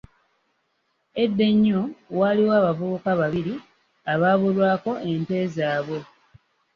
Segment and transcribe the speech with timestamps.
[1.23, 1.81] Edda ennyo,
[2.17, 3.53] waaliwo abavubuka babiri
[4.13, 5.99] abaabulwako ente zaabwe.